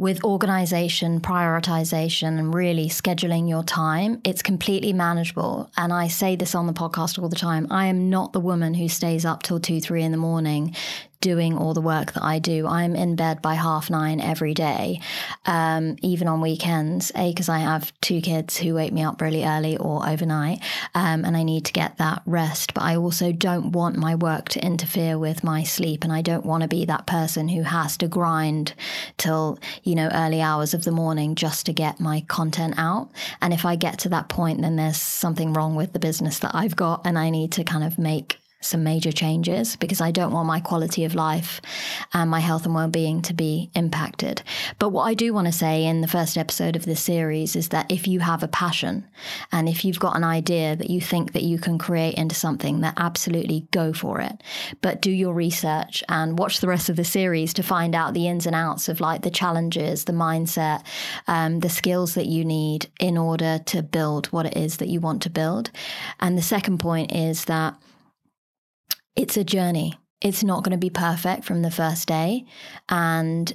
with 0.01 0.23
organization, 0.23 1.21
prioritization, 1.21 2.39
and 2.39 2.55
really 2.55 2.89
scheduling 2.89 3.47
your 3.47 3.61
time, 3.61 4.19
it's 4.23 4.41
completely 4.41 4.93
manageable. 4.93 5.69
And 5.77 5.93
I 5.93 6.07
say 6.07 6.35
this 6.35 6.55
on 6.55 6.65
the 6.65 6.73
podcast 6.73 7.21
all 7.21 7.29
the 7.29 7.35
time 7.35 7.67
I 7.69 7.85
am 7.85 8.09
not 8.09 8.33
the 8.33 8.39
woman 8.39 8.73
who 8.73 8.89
stays 8.89 9.25
up 9.25 9.43
till 9.43 9.59
two, 9.59 9.79
three 9.79 10.01
in 10.01 10.11
the 10.11 10.17
morning 10.17 10.75
doing 11.21 11.57
all 11.57 11.73
the 11.73 11.81
work 11.81 12.13
that 12.13 12.23
I 12.23 12.39
do. 12.39 12.67
I'm 12.67 12.95
in 12.95 13.15
bed 13.15 13.41
by 13.41 13.53
half 13.53 13.89
nine 13.89 14.19
every 14.19 14.53
day, 14.53 14.99
um, 15.45 15.95
even 16.01 16.27
on 16.27 16.41
weekends. 16.41 17.11
A, 17.15 17.31
because 17.31 17.47
I 17.47 17.59
have 17.59 17.93
two 18.01 18.19
kids 18.21 18.57
who 18.57 18.73
wake 18.73 18.91
me 18.91 19.03
up 19.03 19.21
really 19.21 19.45
early 19.45 19.77
or 19.77 20.07
overnight, 20.07 20.59
um, 20.95 21.23
and 21.23 21.37
I 21.37 21.43
need 21.43 21.65
to 21.65 21.73
get 21.73 21.97
that 21.97 22.23
rest. 22.25 22.73
But 22.73 22.83
I 22.83 22.95
also 22.95 23.31
don't 23.31 23.71
want 23.71 23.95
my 23.95 24.15
work 24.15 24.49
to 24.49 24.65
interfere 24.65 25.17
with 25.17 25.43
my 25.43 25.63
sleep, 25.63 26.03
and 26.03 26.11
I 26.11 26.21
don't 26.21 26.45
want 26.45 26.63
to 26.63 26.67
be 26.67 26.85
that 26.85 27.07
person 27.07 27.47
who 27.49 27.61
has 27.61 27.95
to 27.97 28.07
grind 28.07 28.73
till 29.17 29.59
you 29.83 29.95
know 29.95 30.09
early 30.11 30.41
hours 30.41 30.73
of 30.73 30.83
the 30.83 30.91
morning 30.91 31.35
just 31.35 31.65
to 31.67 31.73
get 31.73 31.99
my 31.99 32.21
content 32.27 32.73
out. 32.77 33.09
And 33.41 33.53
if 33.53 33.65
I 33.65 33.75
get 33.75 33.99
to 33.99 34.09
that 34.09 34.27
point, 34.27 34.61
then 34.61 34.75
there's 34.75 34.97
something 34.97 35.53
wrong 35.53 35.75
with 35.75 35.93
the 35.93 35.99
business 35.99 36.39
that 36.39 36.55
I've 36.55 36.75
got, 36.75 37.05
and 37.05 37.17
I 37.17 37.29
need 37.29 37.51
to 37.53 37.63
kind 37.63 37.83
of 37.83 37.99
make 37.99 38.40
some 38.61 38.83
major 38.83 39.11
changes 39.11 39.75
because 39.75 39.99
I 39.99 40.11
don't 40.11 40.31
want 40.31 40.47
my 40.47 40.59
quality 40.59 41.03
of 41.03 41.15
life 41.15 41.61
and 42.13 42.29
my 42.29 42.39
health 42.39 42.65
and 42.65 42.73
well-being 42.73 43.21
to 43.23 43.33
be 43.33 43.69
impacted. 43.75 44.43
But 44.79 44.89
what 44.89 45.03
I 45.03 45.13
do 45.13 45.33
want 45.33 45.47
to 45.47 45.51
say 45.51 45.85
in 45.85 46.01
the 46.01 46.07
first 46.07 46.37
episode 46.37 46.75
of 46.75 46.85
this 46.85 47.01
series 47.01 47.55
is 47.55 47.69
that 47.69 47.91
if 47.91 48.07
you 48.07 48.19
have 48.19 48.43
a 48.43 48.47
passion 48.47 49.05
and 49.51 49.67
if 49.67 49.83
you've 49.83 49.99
got 49.99 50.15
an 50.15 50.23
idea 50.23 50.75
that 50.75 50.89
you 50.89 51.01
think 51.01 51.33
that 51.33 51.43
you 51.43 51.59
can 51.59 51.77
create 51.77 52.13
into 52.15 52.35
something, 52.35 52.81
that 52.81 52.93
absolutely 52.97 53.67
go 53.71 53.91
for 53.93 54.21
it. 54.21 54.41
But 54.81 55.01
do 55.01 55.11
your 55.11 55.33
research 55.33 56.03
and 56.07 56.37
watch 56.37 56.59
the 56.59 56.67
rest 56.67 56.89
of 56.89 56.95
the 56.95 57.03
series 57.03 57.53
to 57.55 57.63
find 57.63 57.95
out 57.95 58.13
the 58.13 58.27
ins 58.27 58.45
and 58.45 58.55
outs 58.55 58.87
of 58.87 59.01
like 59.01 59.23
the 59.23 59.31
challenges, 59.31 60.05
the 60.05 60.13
mindset, 60.13 60.83
um, 61.27 61.59
the 61.61 61.69
skills 61.69 62.13
that 62.13 62.27
you 62.27 62.45
need 62.45 62.87
in 62.99 63.17
order 63.17 63.59
to 63.65 63.81
build 63.81 64.27
what 64.27 64.45
it 64.45 64.55
is 64.55 64.77
that 64.77 64.87
you 64.87 64.99
want 64.99 65.21
to 65.23 65.29
build. 65.29 65.71
And 66.19 66.37
the 66.37 66.43
second 66.43 66.77
point 66.77 67.11
is 67.11 67.45
that 67.45 67.75
it's 69.15 69.37
a 69.37 69.43
journey. 69.43 69.93
It's 70.21 70.43
not 70.43 70.63
going 70.63 70.71
to 70.71 70.77
be 70.77 70.89
perfect 70.89 71.45
from 71.45 71.61
the 71.61 71.71
first 71.71 72.07
day. 72.07 72.45
And 72.89 73.53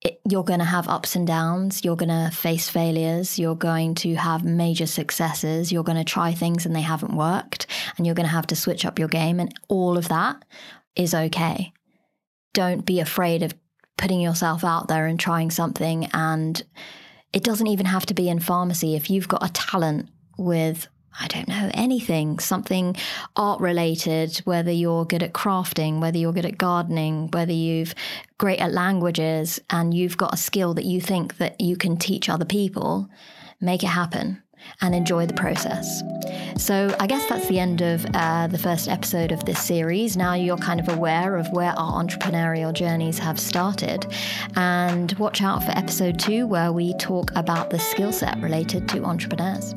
it, 0.00 0.20
you're 0.28 0.42
going 0.42 0.58
to 0.58 0.64
have 0.64 0.88
ups 0.88 1.14
and 1.14 1.26
downs. 1.26 1.84
You're 1.84 1.96
going 1.96 2.08
to 2.08 2.34
face 2.34 2.68
failures. 2.68 3.38
You're 3.38 3.54
going 3.54 3.94
to 3.96 4.14
have 4.16 4.44
major 4.44 4.86
successes. 4.86 5.70
You're 5.70 5.84
going 5.84 5.98
to 5.98 6.04
try 6.04 6.32
things 6.32 6.66
and 6.66 6.74
they 6.74 6.80
haven't 6.80 7.16
worked. 7.16 7.66
And 7.96 8.06
you're 8.06 8.16
going 8.16 8.26
to 8.26 8.32
have 8.32 8.48
to 8.48 8.56
switch 8.56 8.84
up 8.84 8.98
your 8.98 9.08
game. 9.08 9.38
And 9.38 9.54
all 9.68 9.96
of 9.96 10.08
that 10.08 10.44
is 10.96 11.14
okay. 11.14 11.72
Don't 12.52 12.84
be 12.84 12.98
afraid 12.98 13.42
of 13.42 13.54
putting 13.96 14.20
yourself 14.20 14.64
out 14.64 14.88
there 14.88 15.06
and 15.06 15.20
trying 15.20 15.50
something. 15.50 16.08
And 16.12 16.62
it 17.32 17.44
doesn't 17.44 17.68
even 17.68 17.86
have 17.86 18.06
to 18.06 18.14
be 18.14 18.28
in 18.28 18.40
pharmacy. 18.40 18.96
If 18.96 19.08
you've 19.08 19.28
got 19.28 19.48
a 19.48 19.52
talent 19.52 20.08
with 20.36 20.88
I 21.20 21.26
don't 21.28 21.48
know, 21.48 21.70
anything, 21.74 22.38
something 22.38 22.96
art 23.36 23.60
related, 23.60 24.38
whether 24.44 24.70
you're 24.70 25.04
good 25.04 25.22
at 25.22 25.32
crafting, 25.32 26.00
whether 26.00 26.18
you're 26.18 26.32
good 26.32 26.46
at 26.46 26.58
gardening, 26.58 27.28
whether 27.32 27.52
you've 27.52 27.94
great 28.38 28.60
at 28.60 28.72
languages 28.72 29.60
and 29.70 29.92
you've 29.94 30.16
got 30.16 30.34
a 30.34 30.38
skill 30.38 30.74
that 30.74 30.84
you 30.84 31.00
think 31.00 31.36
that 31.36 31.60
you 31.60 31.76
can 31.76 31.96
teach 31.96 32.28
other 32.28 32.44
people, 32.44 33.08
make 33.60 33.82
it 33.82 33.88
happen 33.88 34.42
and 34.80 34.94
enjoy 34.94 35.26
the 35.26 35.34
process. 35.34 36.02
So, 36.56 36.94
I 37.00 37.06
guess 37.06 37.28
that's 37.28 37.48
the 37.48 37.58
end 37.58 37.80
of 37.80 38.06
uh, 38.14 38.46
the 38.46 38.58
first 38.58 38.88
episode 38.88 39.32
of 39.32 39.44
this 39.44 39.60
series. 39.60 40.16
Now 40.16 40.34
you're 40.34 40.56
kind 40.56 40.80
of 40.80 40.88
aware 40.88 41.36
of 41.36 41.48
where 41.50 41.72
our 41.72 42.02
entrepreneurial 42.02 42.72
journeys 42.72 43.18
have 43.18 43.38
started. 43.38 44.06
And 44.56 45.12
watch 45.14 45.42
out 45.42 45.64
for 45.64 45.72
episode 45.72 46.18
two, 46.18 46.46
where 46.46 46.72
we 46.72 46.94
talk 46.94 47.30
about 47.34 47.70
the 47.70 47.78
skill 47.78 48.12
set 48.12 48.40
related 48.40 48.88
to 48.90 49.04
entrepreneurs. 49.04 49.74